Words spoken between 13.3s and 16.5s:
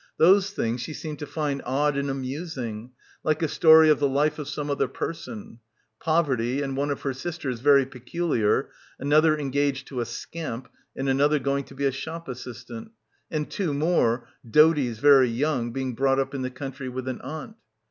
two more, 'doties' very young, being brought up in the